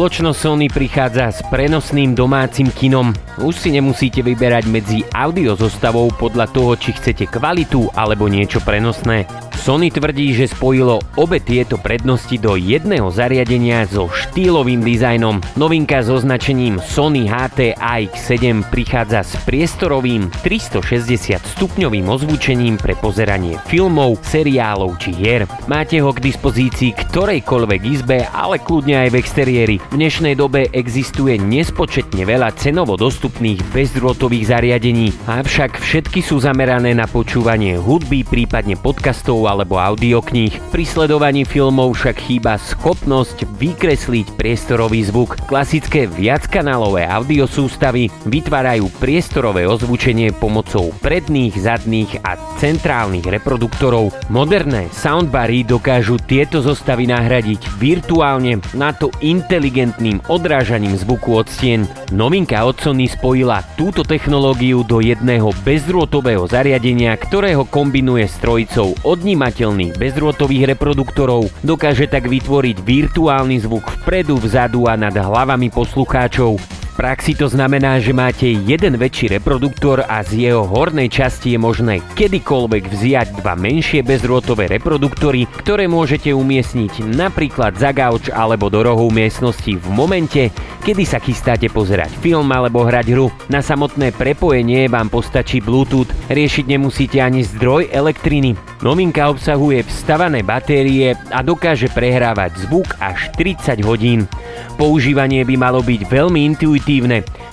Spoločnosť 0.00 0.40
Sony 0.40 0.72
prichádza 0.72 1.28
s 1.28 1.44
prenosným 1.52 2.16
domácim 2.16 2.72
kinom. 2.72 3.12
Už 3.44 3.52
si 3.52 3.68
nemusíte 3.68 4.24
vyberať 4.24 4.64
medzi 4.64 5.04
audio 5.12 5.52
zostavou 5.52 6.08
podľa 6.08 6.48
toho, 6.56 6.72
či 6.72 6.96
chcete 6.96 7.28
kvalitu 7.28 7.84
alebo 7.92 8.24
niečo 8.24 8.64
prenosné. 8.64 9.28
Sony 9.60 9.92
tvrdí, 9.92 10.32
že 10.32 10.48
spojilo 10.48 11.04
obe 11.20 11.36
tieto 11.36 11.76
prednosti 11.76 12.32
do 12.40 12.56
jedného 12.56 13.12
zariadenia 13.12 13.84
so 13.84 14.08
štýlovým 14.08 14.80
dizajnom. 14.80 15.44
Novinka 15.60 16.00
s 16.00 16.08
označením 16.08 16.80
Sony 16.80 17.28
HT 17.28 17.76
AX7 17.76 18.64
prichádza 18.72 19.20
s 19.20 19.36
priestorovým 19.44 20.32
360 20.40 21.44
stupňovým 21.44 22.08
ozvučením 22.08 22.80
pre 22.80 22.96
pozeranie 22.96 23.60
filmov, 23.68 24.24
seriálov 24.24 24.96
či 24.96 25.12
hier. 25.12 25.44
Máte 25.68 26.00
ho 26.00 26.08
k 26.16 26.24
dispozícii 26.24 26.96
ktorejkoľvek 26.96 27.80
izbe, 27.84 28.24
ale 28.32 28.64
kľudne 28.64 29.04
aj 29.04 29.08
v 29.12 29.18
exteriéri. 29.20 29.76
V 29.92 30.00
dnešnej 30.00 30.40
dobe 30.40 30.72
existuje 30.72 31.36
nespočetne 31.36 32.24
veľa 32.24 32.56
cenovo 32.56 32.96
dostupných 32.96 33.60
bezdrôtových 33.76 34.56
zariadení, 34.56 35.12
avšak 35.28 35.76
všetky 35.76 36.24
sú 36.24 36.40
zamerané 36.40 36.96
na 36.96 37.04
počúvanie 37.04 37.76
hudby, 37.76 38.24
prípadne 38.24 38.80
podcastov 38.80 39.49
alebo 39.50 39.82
audiokníh. 39.82 40.54
Pri 40.70 40.86
sledovaní 40.86 41.42
filmov 41.42 41.98
však 41.98 42.22
chýba 42.22 42.54
schopnosť 42.54 43.50
vykresliť 43.58 44.38
priestorový 44.38 45.02
zvuk. 45.10 45.34
Klasické 45.50 46.06
viackanálové 46.06 47.10
audiosústavy 47.10 48.06
vytvárajú 48.30 48.86
priestorové 49.02 49.66
ozvučenie 49.66 50.30
pomocou 50.30 50.94
predných, 51.02 51.58
zadných 51.58 52.22
a 52.22 52.38
centrálnych 52.62 53.26
reproduktorov. 53.26 54.14
Moderné 54.30 54.86
soundbary 54.94 55.66
dokážu 55.66 56.22
tieto 56.22 56.62
zostavy 56.62 57.10
nahradiť 57.10 57.66
virtuálne, 57.82 58.62
na 58.78 58.94
to 58.94 59.10
inteligentným 59.18 60.22
odrážaním 60.30 60.94
zvuku 60.94 61.42
od 61.42 61.50
stien. 61.50 61.90
Novinka 62.14 62.62
od 62.62 62.78
Sony 62.78 63.10
spojila 63.10 63.66
túto 63.74 64.06
technológiu 64.06 64.86
do 64.86 65.02
jedného 65.02 65.50
bezdrôtového 65.66 66.46
zariadenia, 66.46 67.16
ktorého 67.16 67.64
kombinuje 67.66 68.28
s 68.28 68.36
trojicou 68.38 68.92
odnímateľných 69.40 69.96
bezdrôtových 69.96 70.76
reproduktorov. 70.76 71.48
Dokáže 71.64 72.04
tak 72.12 72.28
vytvoriť 72.28 72.76
virtuálny 72.84 73.56
zvuk 73.64 73.88
vpredu, 74.04 74.36
vzadu 74.36 74.84
a 74.84 75.00
nad 75.00 75.16
hlavami 75.16 75.72
poslucháčov 75.72 76.60
praxi 77.00 77.32
to 77.32 77.48
znamená, 77.48 77.96
že 77.96 78.12
máte 78.12 78.44
jeden 78.44 79.00
väčší 79.00 79.32
reproduktor 79.40 80.04
a 80.04 80.20
z 80.20 80.44
jeho 80.44 80.68
hornej 80.68 81.08
časti 81.08 81.56
je 81.56 81.58
možné 81.58 82.04
kedykoľvek 82.12 82.92
vziať 82.92 83.40
dva 83.40 83.56
menšie 83.56 84.04
bezrôtové 84.04 84.68
reproduktory, 84.68 85.48
ktoré 85.64 85.88
môžete 85.88 86.36
umiestniť 86.36 87.00
napríklad 87.16 87.80
za 87.80 87.96
gauč 87.96 88.28
alebo 88.28 88.68
do 88.68 88.84
rohu 88.84 89.08
miestnosti 89.08 89.80
v 89.80 89.86
momente, 89.88 90.52
kedy 90.84 91.08
sa 91.08 91.16
chystáte 91.24 91.72
pozerať 91.72 92.12
film 92.20 92.52
alebo 92.52 92.84
hrať 92.84 93.16
hru. 93.16 93.32
Na 93.48 93.64
samotné 93.64 94.12
prepojenie 94.12 94.92
vám 94.92 95.08
postačí 95.08 95.64
Bluetooth, 95.64 96.12
riešiť 96.28 96.68
nemusíte 96.68 97.16
ani 97.16 97.40
zdroj 97.48 97.88
elektriny. 97.96 98.60
Novinka 98.84 99.32
obsahuje 99.32 99.88
vstavané 99.88 100.44
batérie 100.44 101.16
a 101.32 101.40
dokáže 101.40 101.88
prehrávať 101.96 102.68
zvuk 102.68 102.92
až 103.00 103.32
30 103.40 103.88
hodín. 103.88 104.28
Používanie 104.76 105.48
by 105.48 105.56
malo 105.56 105.80
byť 105.80 106.08
veľmi 106.08 106.44
intuitívne. 106.44 106.89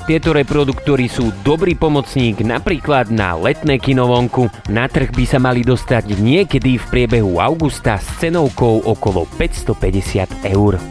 Tieto 0.08 0.34
reproduktory 0.34 1.06
sú 1.06 1.30
dobrý 1.46 1.78
pomocník 1.78 2.42
napríklad 2.42 3.14
na 3.14 3.38
letné 3.38 3.78
kinovonku. 3.78 4.50
Na 4.74 4.90
trh 4.90 5.14
by 5.14 5.26
sa 5.28 5.38
mali 5.38 5.62
dostať 5.62 6.18
niekedy 6.18 6.82
v 6.82 6.86
priebehu 6.90 7.38
augusta 7.38 8.02
s 8.02 8.08
cenovkou 8.18 8.88
okolo 8.88 9.30
550 9.38 10.48
eur. 10.48 10.82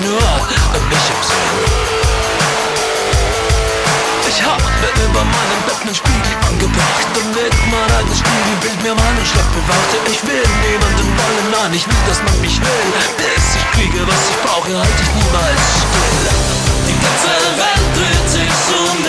Nur 0.00 0.22
an 0.74 0.82
mich 0.88 1.06
im 1.10 1.22
Sinn. 1.26 1.98
Ich 4.28 4.44
hab 4.44 4.60
mir 4.60 4.92
über 5.04 5.24
meinem 5.24 5.60
Bett 5.66 5.84
nen 5.84 5.94
Spiegel 5.94 6.34
angebracht 6.46 7.10
und 7.16 7.28
mit 7.34 7.54
mein 7.72 7.90
eigenes 7.96 8.18
Spiegelbild 8.18 8.78
mir 8.82 8.94
meinen 8.94 9.26
Schlag 9.26 9.48
bewachte. 9.56 9.96
Ich 10.06 10.20
will 10.22 10.46
niemanden 10.62 11.08
wollen, 11.18 11.46
nein, 11.50 11.72
ich 11.74 11.86
will, 11.86 12.02
dass 12.06 12.22
man 12.22 12.36
mich 12.40 12.60
will. 12.60 12.88
Bis 13.16 13.56
ich 13.56 13.66
kriege, 13.74 14.06
was 14.06 14.22
ich 14.30 14.38
brauche, 14.44 14.70
halte 14.70 15.02
ich 15.02 15.12
niemals 15.18 15.62
still. 15.82 16.26
Die 16.86 16.98
ganze 17.02 17.32
Welt 17.58 17.88
dreht 17.96 18.28
sich 18.30 18.54
um 18.78 19.07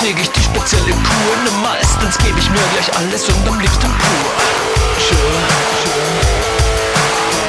täglich 0.00 0.30
die 0.30 0.42
spezielle 0.42 0.92
Kur 0.92 1.34
Ne, 1.44 1.50
Meistens 1.62 2.18
gebe 2.18 2.38
ich 2.38 2.50
mir 2.50 2.64
gleich 2.72 2.90
alles 2.96 3.28
und 3.28 3.48
am 3.48 3.58
liebsten 3.60 3.90
pur 3.90 4.30
Sure, 5.00 5.44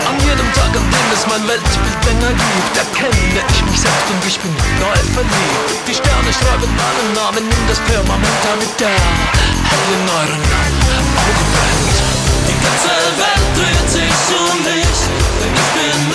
An 0.08 0.18
jedem 0.26 0.50
Tag, 0.54 0.72
an 0.76 0.88
dem 0.88 1.08
es 1.14 1.24
mein 1.28 1.48
Weltbild 1.48 2.00
länger 2.06 2.34
gibt 2.34 2.78
Erkenne 2.78 3.41
ich 3.50 3.62
mich 3.64 3.80
selbst 3.80 4.08
und 4.12 4.24
ich 4.26 4.39
bin 4.39 4.54
neu 4.80 5.00
verliebt. 5.14 5.68
Die 5.88 5.95
Sterne 5.95 6.32
schreiben 6.34 6.72
meinen 6.76 7.10
Namen 7.14 7.43
in 7.43 7.64
das 7.68 7.80
Firmament 7.88 8.39
Damit 8.43 8.74
der 8.80 8.89
hell 8.89 9.88
in 9.95 10.04
euren 10.08 10.43
Augen 10.43 11.48
brennt. 11.54 11.98
Die 12.48 12.60
ganze 12.64 12.95
Welt 13.20 13.48
dreht 13.56 13.89
sich 13.91 14.20
um 14.36 14.56
mich, 14.64 15.00
denn 15.39 15.54
ich 15.54 15.70
bin 15.76 16.07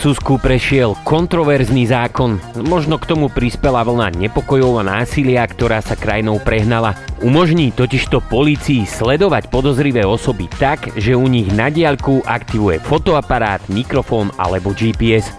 Francúzsku 0.00 0.40
prešiel 0.40 0.96
kontroverzný 1.04 1.84
zákon. 1.84 2.40
Možno 2.56 2.96
k 2.96 3.04
tomu 3.04 3.28
prispela 3.28 3.84
vlna 3.84 4.08
nepokojov 4.16 4.80
a 4.80 4.96
násilia, 4.96 5.44
ktorá 5.44 5.84
sa 5.84 5.92
krajinou 5.92 6.40
prehnala. 6.40 6.96
Umožní 7.20 7.68
totižto 7.68 8.24
policii 8.32 8.88
sledovať 8.88 9.52
podozrivé 9.52 10.00
osoby 10.08 10.48
tak, 10.56 10.96
že 10.96 11.12
u 11.12 11.28
nich 11.28 11.52
na 11.52 11.68
diaľku 11.68 12.24
aktivuje 12.24 12.80
fotoaparát, 12.80 13.60
mikrofón 13.68 14.32
alebo 14.40 14.72
GPS. 14.72 15.36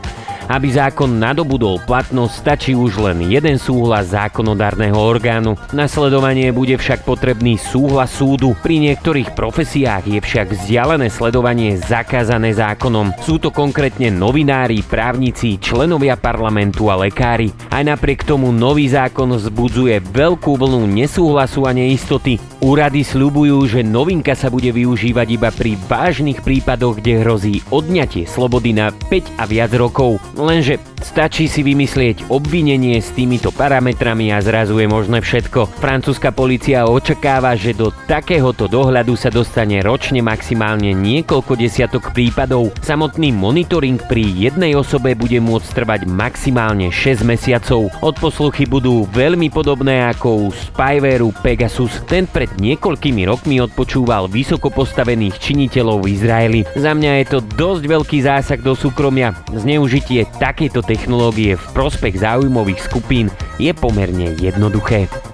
Aby 0.51 0.67
zákon 0.75 1.15
nadobudol 1.15 1.79
platnosť, 1.87 2.35
stačí 2.35 2.75
už 2.75 2.99
len 2.99 3.23
jeden 3.23 3.55
súhlas 3.55 4.11
zákonodárneho 4.11 4.99
orgánu. 4.99 5.55
Nasledovanie 5.71 6.51
bude 6.51 6.75
však 6.75 7.07
potrebný 7.07 7.55
súhlas 7.55 8.11
súdu. 8.11 8.51
Pri 8.59 8.83
niektorých 8.83 9.31
profesiách 9.31 10.11
je 10.11 10.19
však 10.19 10.51
vzdialené 10.51 11.07
sledovanie 11.07 11.79
zakázané 11.79 12.51
zákonom. 12.51 13.15
Sú 13.23 13.39
to 13.39 13.47
konkrétne 13.55 14.11
novinári, 14.11 14.83
právnici, 14.83 15.55
členovia 15.55 16.19
parlamentu 16.19 16.91
a 16.91 16.99
lekári. 16.99 17.55
Aj 17.71 17.87
napriek 17.87 18.27
tomu 18.27 18.51
nový 18.51 18.91
zákon 18.91 19.31
vzbudzuje 19.31 20.03
veľkú 20.03 20.59
vlnu 20.59 20.83
nesúhlasu 20.83 21.63
a 21.63 21.71
neistoty. 21.71 22.50
Úrady 22.61 23.01
sľubujú, 23.01 23.57
že 23.65 23.81
novinka 23.81 24.37
sa 24.37 24.53
bude 24.53 24.69
využívať 24.69 25.27
iba 25.33 25.49
pri 25.49 25.73
vážnych 25.89 26.45
prípadoch, 26.45 27.01
kde 27.01 27.25
hrozí 27.25 27.55
odňatie 27.73 28.29
slobody 28.29 28.69
na 28.69 28.93
5 29.09 29.41
a 29.41 29.49
viac 29.49 29.73
rokov. 29.73 30.21
Lenže 30.37 30.77
stačí 31.01 31.49
si 31.49 31.65
vymyslieť 31.65 32.29
obvinenie 32.29 33.01
s 33.01 33.17
týmito 33.17 33.49
parametrami 33.49 34.29
a 34.29 34.37
zrazu 34.45 34.77
je 34.77 34.85
možné 34.85 35.25
všetko. 35.25 35.73
Francúzska 35.81 36.29
policia 36.29 36.85
očakáva, 36.85 37.57
že 37.57 37.73
do 37.73 37.89
takéhoto 38.05 38.69
dohľadu 38.69 39.17
sa 39.17 39.33
dostane 39.33 39.81
ročne 39.81 40.21
maximálne 40.21 40.93
niekoľko 40.93 41.57
desiatok 41.57 42.13
prípadov. 42.13 42.77
Samotný 42.85 43.33
monitoring 43.33 43.97
pri 44.05 44.21
jednej 44.21 44.77
osobe 44.77 45.17
bude 45.17 45.41
môcť 45.41 45.81
trvať 45.81 46.01
maximálne 46.05 46.93
6 46.93 47.25
mesiacov. 47.25 47.89
Odposluchy 48.05 48.69
budú 48.69 49.09
veľmi 49.09 49.49
podobné 49.49 50.05
ako 50.13 50.45
u 50.45 50.47
spywareu 50.53 51.33
Pegasus. 51.41 52.05
Ten 52.05 52.29
pred 52.29 52.50
niekoľkými 52.59 53.23
rokmi 53.29 53.63
odpočúval 53.63 54.27
vysoko 54.27 54.67
postavených 54.67 55.39
činiteľov 55.39 56.03
v 56.03 56.11
Izraeli. 56.17 56.61
Za 56.75 56.91
mňa 56.91 57.11
je 57.23 57.25
to 57.31 57.39
dosť 57.55 57.83
veľký 57.87 58.19
zásah 58.25 58.59
do 58.59 58.75
súkromia. 58.75 59.31
Zneužitie 59.55 60.27
takejto 60.41 60.83
technológie 60.83 61.55
v 61.55 61.65
prospech 61.71 62.19
záujmových 62.19 62.83
skupín 62.83 63.31
je 63.55 63.71
pomerne 63.71 64.35
jednoduché. 64.35 65.30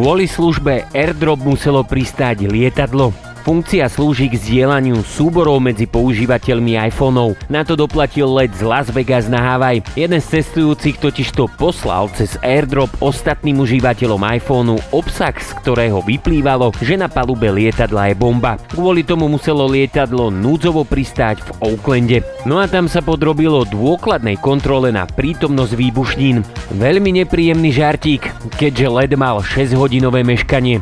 Kvôli 0.00 0.24
službe 0.24 0.88
AirDrop 0.96 1.44
muselo 1.44 1.84
pristáť 1.84 2.48
lietadlo. 2.48 3.12
Funkcia 3.50 3.90
slúži 3.90 4.30
k 4.30 4.38
zdieľaniu 4.38 5.02
súborov 5.02 5.58
medzi 5.58 5.82
používateľmi 5.82 6.78
iPhoneov. 6.86 7.34
Na 7.50 7.66
to 7.66 7.74
doplatil 7.74 8.30
let 8.30 8.54
z 8.54 8.62
Las 8.62 8.94
Vegas 8.94 9.26
na 9.26 9.42
Havaj. 9.42 9.82
Jeden 9.98 10.22
z 10.22 10.38
cestujúcich 10.38 11.02
totiž 11.02 11.34
to 11.34 11.50
poslal 11.58 12.06
cez 12.14 12.38
AirDrop 12.46 13.02
ostatným 13.02 13.58
užívateľom 13.58 14.22
iPhoneu 14.38 14.78
obsah, 14.94 15.34
z 15.34 15.50
ktorého 15.66 15.98
vyplývalo, 15.98 16.70
že 16.78 16.94
na 16.94 17.10
palube 17.10 17.50
lietadla 17.50 18.14
je 18.14 18.22
bomba. 18.22 18.54
Kvôli 18.70 19.02
tomu 19.02 19.26
muselo 19.26 19.66
lietadlo 19.66 20.30
núdzovo 20.30 20.86
pristáť 20.86 21.42
v 21.42 21.74
Oaklande. 21.74 22.22
No 22.46 22.62
a 22.62 22.70
tam 22.70 22.86
sa 22.86 23.02
podrobilo 23.02 23.66
dôkladnej 23.66 24.38
kontrole 24.38 24.94
na 24.94 25.10
prítomnosť 25.10 25.74
výbušnín. 25.74 26.46
Veľmi 26.78 27.26
nepríjemný 27.26 27.74
žartík, 27.74 28.30
keďže 28.54 28.86
led 28.86 29.12
mal 29.18 29.42
6-hodinové 29.42 30.22
meškanie. 30.22 30.78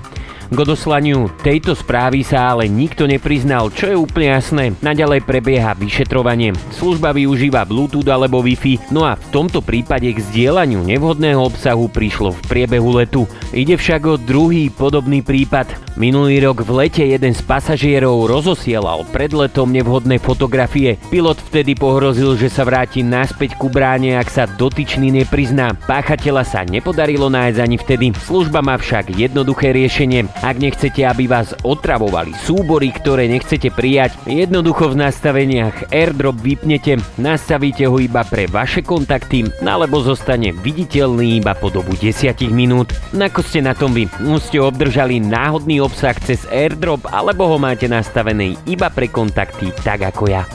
K 0.49 0.57
odoslaniu 0.57 1.28
tejto 1.44 1.76
správy 1.76 2.24
sa 2.24 2.57
ale 2.57 2.72
nikto 2.72 3.05
nepriznal, 3.05 3.68
čo 3.68 3.92
je 3.92 4.01
úplne 4.01 4.32
jasné. 4.32 4.72
Naďalej 4.80 5.28
prebieha 5.28 5.76
vyšetrovanie. 5.76 6.57
Služba 6.72 7.12
využíva 7.12 7.68
Bluetooth 7.68 8.09
alebo 8.09 8.40
Wi-Fi, 8.40 8.88
no 8.88 9.05
a 9.05 9.20
v 9.20 9.28
tomto 9.28 9.61
prípade 9.61 10.09
k 10.09 10.24
zdieľaniu 10.32 10.80
nevhodného 10.88 11.36
obsahu 11.36 11.92
prišlo 11.92 12.32
v 12.32 12.40
priebehu 12.49 12.96
letu. 12.96 13.28
Ide 13.53 13.76
však 13.76 14.03
o 14.09 14.16
druhý 14.16 14.72
podobný 14.72 15.20
prípad. 15.20 15.68
Minulý 16.01 16.40
rok 16.46 16.64
v 16.64 16.86
lete 16.86 17.05
jeden 17.05 17.34
z 17.36 17.42
pasažierov 17.44 18.30
rozosielal 18.30 19.05
pred 19.12 19.34
letom 19.34 19.68
nevhodné 19.68 20.16
fotografie. 20.16 20.96
Pilot 21.12 21.36
vtedy 21.53 21.76
pohrozil, 21.76 22.38
že 22.40 22.49
sa 22.49 22.64
vráti 22.64 23.05
naspäť 23.05 23.59
ku 23.59 23.68
bráne, 23.68 24.16
ak 24.16 24.30
sa 24.32 24.49
dotyčný 24.49 25.12
neprizná. 25.12 25.74
Páchateľa 25.84 26.46
sa 26.46 26.62
nepodarilo 26.64 27.28
nájsť 27.28 27.59
ani 27.61 27.76
vtedy. 27.76 28.07
Služba 28.14 28.62
má 28.62 28.78
však 28.78 29.12
jednoduché 29.12 29.74
riešenie. 29.76 30.38
Ak 30.39 30.62
nechcete, 30.62 31.03
aby 31.03 31.26
vás 31.26 31.51
otravovali 31.66 32.30
súbory, 32.47 32.95
ktoré 32.95 33.26
nechcete 33.26 33.74
prijať, 33.74 34.14
jednoducho 34.22 34.95
v 34.95 35.03
nastaveniach 35.03 35.91
AirDrop 35.91 36.39
vypnete, 36.39 37.03
nastavíte 37.18 37.91
ho 37.91 37.99
iba 37.99 38.22
pre 38.22 38.47
vaše 38.47 38.86
kontakty, 38.86 39.51
alebo 39.66 39.99
zostane 39.99 40.55
viditeľný 40.55 41.43
iba 41.43 41.59
po 41.59 41.74
dobu 41.74 41.99
10 41.99 42.39
minút. 42.55 42.95
Nako 43.11 43.43
ste 43.43 43.66
na 43.66 43.74
tom 43.74 43.91
vy? 43.91 44.07
Ste 44.39 44.62
obdržali 44.62 45.18
náhodný 45.18 45.82
obsah 45.82 46.14
cez 46.22 46.47
AirDrop, 46.49 47.11
alebo 47.11 47.51
ho 47.51 47.59
máte 47.59 47.91
nastavený 47.91 48.55
iba 48.70 48.86
pre 48.95 49.11
kontakty, 49.11 49.74
tak 49.82 50.07
ako 50.07 50.30
ja. 50.30 50.47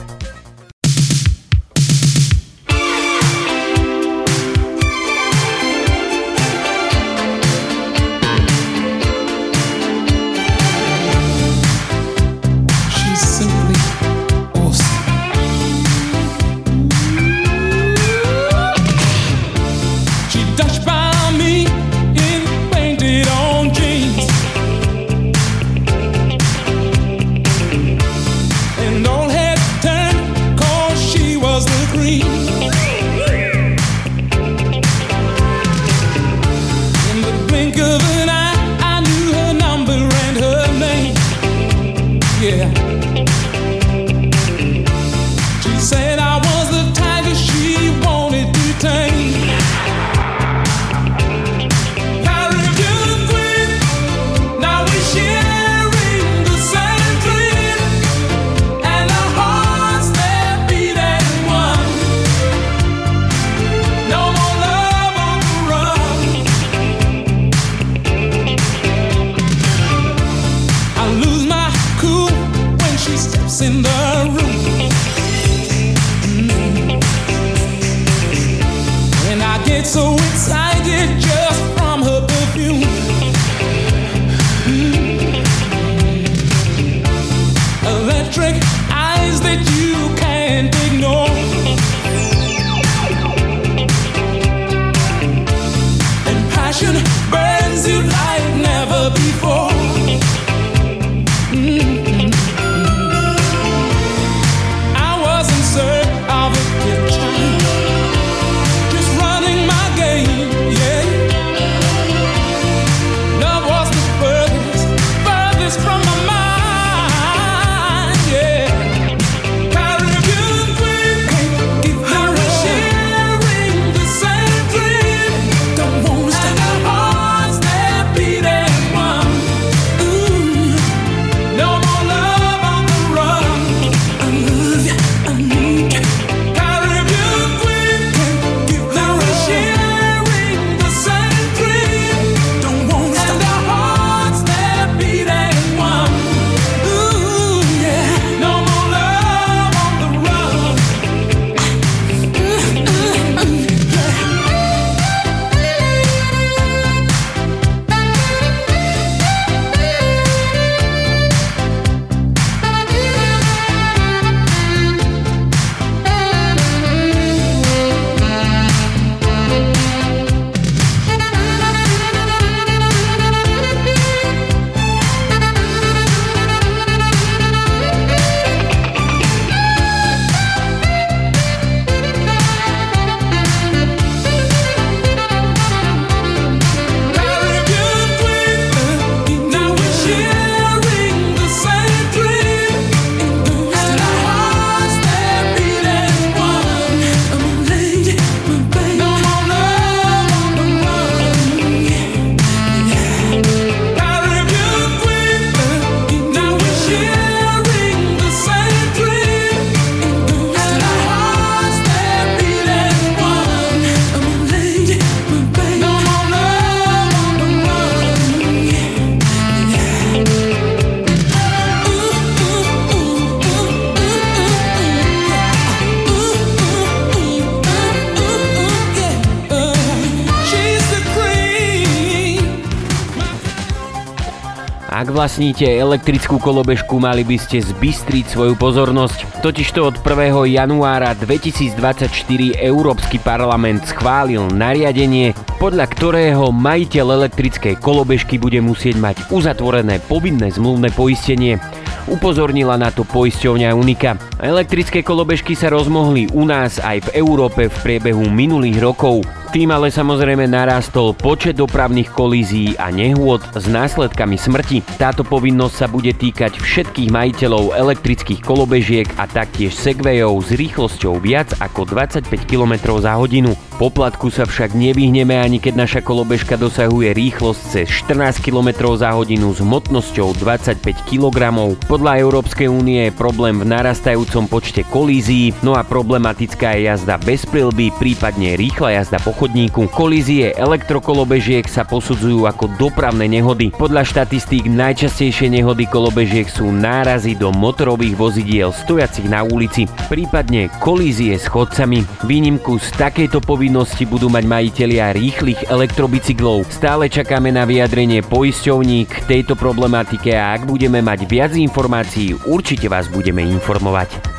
Vlastníte 235.13 235.69
elektrickú 235.69 236.41
kolobežku, 236.41 236.97
mali 236.97 237.21
by 237.21 237.37
ste 237.37 237.61
zbystriť 237.61 238.33
svoju 238.33 238.57
pozornosť. 238.57 239.45
Totižto 239.45 239.93
od 239.93 239.95
1. 240.01 240.49
januára 240.49 241.13
2024 241.13 242.09
Európsky 242.57 243.21
parlament 243.21 243.85
schválil 243.85 244.41
nariadenie, 244.49 245.37
podľa 245.61 245.85
ktorého 245.93 246.49
majiteľ 246.49 247.05
elektrickej 247.21 247.77
kolobežky 247.77 248.41
bude 248.41 248.57
musieť 248.65 248.97
mať 248.97 249.29
uzatvorené 249.29 250.01
povinné 250.09 250.49
zmluvné 250.49 250.89
poistenie. 250.97 251.61
Upozornila 252.09 252.75
na 252.75 252.89
to 252.89 253.05
poisťovňa 253.05 253.69
Unika. 253.77 254.17
Elektrické 254.41 255.05
kolobežky 255.05 255.53
sa 255.53 255.69
rozmohli 255.71 256.27
u 256.33 256.43
nás 256.43 256.81
aj 256.81 257.07
v 257.07 257.21
Európe 257.21 257.69
v 257.69 257.75
priebehu 257.85 258.27
minulých 258.27 258.81
rokov. 258.81 259.42
Tým 259.53 259.69
ale 259.69 259.93
samozrejme 259.93 260.49
narastol 260.49 261.13
počet 261.13 261.61
dopravných 261.61 262.09
kolízií 262.09 262.73
a 262.73 262.89
nehôd 262.89 263.45
s 263.53 263.69
následkami 263.69 264.33
smrti. 264.33 264.81
Táto 264.97 265.21
povinnosť 265.21 265.75
sa 265.77 265.85
bude 265.85 266.09
týkať 266.09 266.57
všetkých 266.57 267.13
majiteľov 267.13 267.77
elektrických 267.77 268.41
kolobežiek 268.41 269.05
a 269.21 269.29
taktiež 269.29 269.77
segwayov 269.77 270.41
s 270.41 270.57
rýchlosťou 270.57 271.21
viac 271.21 271.53
ako 271.61 271.85
25 271.85 272.33
km 272.49 272.97
za 272.97 273.13
hodinu. 273.13 273.53
Poplatku 273.77 274.33
sa 274.33 274.49
však 274.49 274.73
nevyhneme 274.73 275.37
ani 275.37 275.61
keď 275.61 275.85
naša 275.85 276.01
kolobežka 276.01 276.57
dosahuje 276.57 277.13
rýchlosť 277.13 277.61
cez 277.61 277.85
14 278.09 278.41
km 278.41 278.97
za 278.97 279.13
hodinu 279.13 279.53
s 279.53 279.61
hmotnosťou 279.61 280.33
25 280.41 280.81
kg. 281.05 281.53
Podľa 281.85 282.17
Európskej 282.25 282.73
únie 282.73 283.05
je 283.05 283.13
problém 283.13 283.61
v 283.61 283.69
narastajúcom 283.69 284.49
počte 284.49 284.81
kolízií, 284.89 285.53
no 285.61 285.77
a 285.77 285.85
problematická 285.85 286.73
je 286.73 286.89
jazda 286.89 287.21
bez 287.21 287.45
prilby, 287.45 287.93
prípadne 288.01 288.57
rýchla 288.57 288.97
jazda 288.97 289.21
po 289.21 289.42
chodníku. 289.43 289.91
Kolízie 289.91 290.55
elektrokolobežiek 290.55 291.67
sa 291.67 291.83
posudzujú 291.83 292.47
ako 292.47 292.79
dopravné 292.79 293.27
nehody. 293.27 293.75
Podľa 293.75 294.07
štatistík 294.07 294.71
najčastejšie 294.71 295.51
nehody 295.51 295.83
kolobežiek 295.83 296.47
sú 296.47 296.71
nárazy 296.71 297.35
do 297.35 297.51
motorových 297.51 298.15
vozidiel 298.15 298.71
stojacich 298.71 299.27
na 299.27 299.43
ulici, 299.43 299.83
prípadne 300.07 300.71
kolízie 300.79 301.35
s 301.35 301.51
chodcami. 301.51 302.07
Výnimku 302.23 302.79
z 302.79 302.87
takejto 302.95 303.43
povinnosti 303.43 304.07
budú 304.07 304.31
mať 304.31 304.47
majitelia 304.47 305.11
rýchlych 305.11 305.67
elektrobicyklov. 305.67 306.63
Stále 306.71 307.11
čakáme 307.11 307.51
na 307.51 307.67
vyjadrenie 307.67 308.23
poisťovní 308.23 309.11
k 309.11 309.27
tejto 309.27 309.59
problematike 309.59 310.31
a 310.31 310.55
ak 310.55 310.71
budeme 310.71 311.03
mať 311.03 311.27
viac 311.27 311.51
informácií, 311.51 312.39
určite 312.47 312.87
vás 312.87 313.11
budeme 313.11 313.43
informovať. 313.43 314.32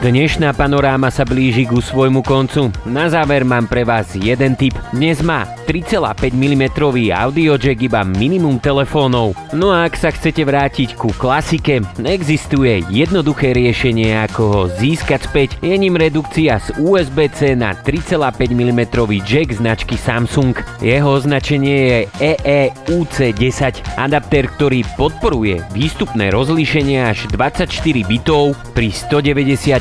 Dnešná 0.00 0.56
panoráma 0.56 1.12
sa 1.12 1.28
blíži 1.28 1.68
ku 1.68 1.76
svojmu 1.76 2.24
koncu. 2.24 2.72
Na 2.88 3.12
záver 3.12 3.44
mám 3.44 3.68
pre 3.68 3.84
vás 3.84 4.16
jeden 4.16 4.56
tip. 4.56 4.72
Dnes 4.96 5.20
má 5.20 5.44
3,5 5.68 6.32
mm 6.32 6.72
audio 7.12 7.60
jack 7.60 7.84
iba 7.84 8.00
minimum 8.00 8.56
telefónov. 8.56 9.36
No 9.52 9.68
a 9.68 9.84
ak 9.84 10.00
sa 10.00 10.08
chcete 10.08 10.40
vrátiť 10.40 10.96
ku 10.96 11.12
klasike, 11.12 11.84
existuje 12.00 12.80
jednoduché 12.88 13.52
riešenie 13.52 14.24
ako 14.24 14.42
ho 14.48 14.62
získať 14.72 15.20
späť. 15.28 15.48
Je 15.60 15.76
ním 15.76 16.00
redukcia 16.00 16.56
z 16.64 16.80
USB-C 16.80 17.52
na 17.60 17.76
3,5 17.76 18.24
mm 18.56 18.80
jack 19.20 19.52
značky 19.52 20.00
Samsung. 20.00 20.56
Jeho 20.80 21.12
označenie 21.12 21.76
je 21.76 22.00
E 22.24 22.32
EEUC10. 22.40 24.00
Adaptér, 24.00 24.48
ktorý 24.48 24.80
podporuje 24.96 25.60
výstupné 25.76 26.32
rozlíšenie 26.32 27.04
až 27.04 27.28
24 27.36 27.68
bitov 28.08 28.56
pri 28.72 28.88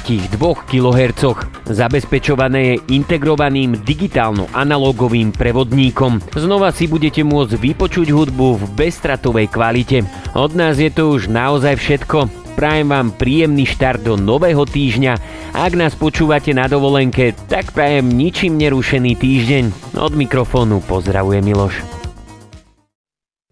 192 0.10 0.66
kHz. 0.66 1.24
Zabezpečované 1.70 2.74
je 2.74 2.82
integrovaným 2.98 3.78
digitálno-analogovým 3.86 5.30
prevodníkom. 5.30 6.18
Znova 6.34 6.74
si 6.74 6.90
budete 6.90 7.22
môcť 7.22 7.54
vypočuť 7.54 8.10
hudbu 8.10 8.58
v 8.58 8.64
bezstratovej 8.74 9.54
kvalite. 9.54 10.02
Od 10.34 10.58
nás 10.58 10.82
je 10.82 10.90
to 10.90 11.14
už 11.14 11.30
naozaj 11.30 11.78
všetko. 11.78 12.26
Prajem 12.58 12.90
vám 12.92 13.14
príjemný 13.16 13.70
štart 13.70 14.04
do 14.04 14.18
nového 14.18 14.66
týždňa. 14.66 15.14
Ak 15.54 15.78
nás 15.78 15.94
počúvate 15.94 16.52
na 16.58 16.66
dovolenke, 16.66 17.38
tak 17.48 17.72
prajem 17.72 18.10
ničím 18.10 18.58
nerušený 18.58 19.14
týždeň. 19.16 19.96
Od 19.96 20.14
mikrofónu 20.18 20.82
pozdravuje 20.84 21.40
Miloš. 21.46 21.78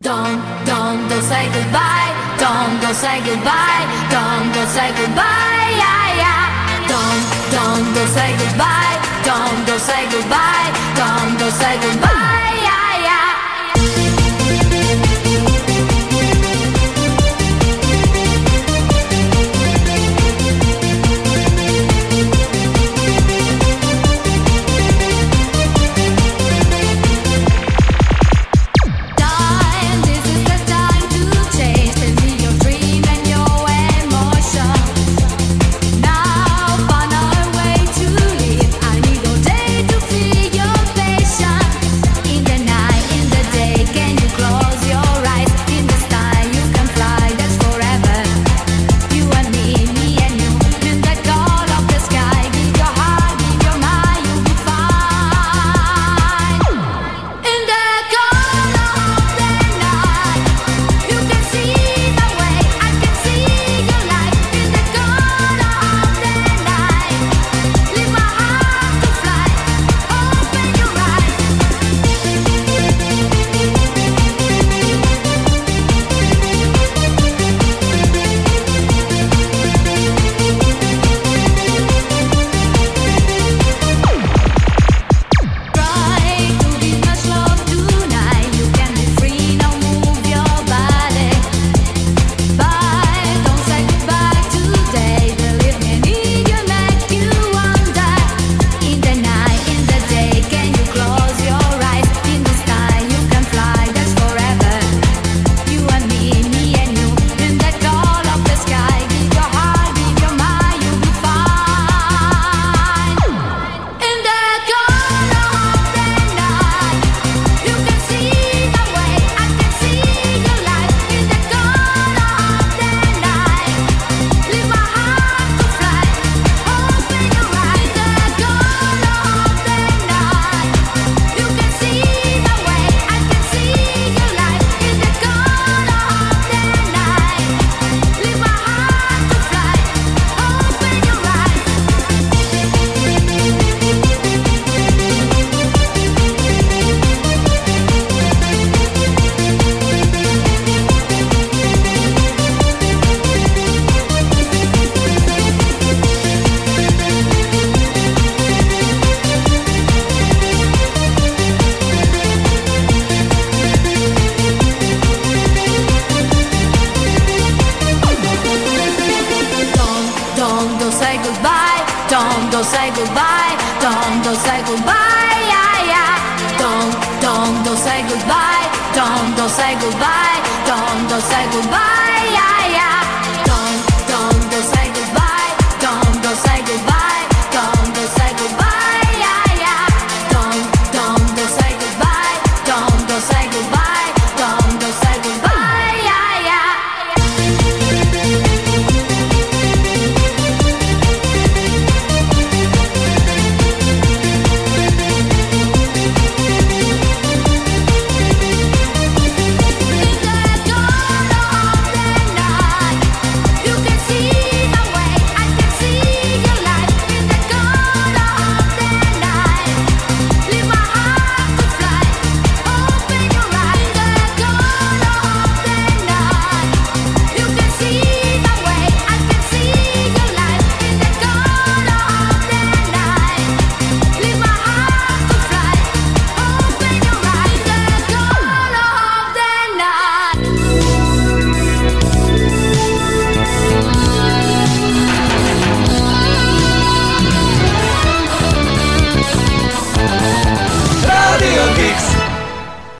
Don't, 0.01 0.41
don't, 0.65 1.07
don't 1.07 1.23
say 1.23 1.45
goodbye. 1.53 2.11
Don't, 2.41 2.73
don't 2.81 2.97
say 2.97 3.17
goodbye. 3.23 3.85
Don't, 4.11 4.45
don't 4.51 4.69
say 4.69 4.91
goodbye. 4.93 5.56
Don't 7.97 8.07
say 8.09 8.31
goodbye. 8.37 9.01
Don't, 9.25 9.65
don't 9.65 9.79
say 9.79 10.05
goodbye. 10.11 10.69
Don't, 10.95 11.39
don't 11.39 11.51
say 11.51 11.79
goodbye. 11.81 12.26